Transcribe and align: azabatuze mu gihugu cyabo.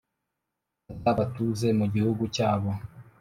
azabatuze 0.95 1.67
mu 1.79 1.85
gihugu 1.93 2.23
cyabo. 2.35 2.69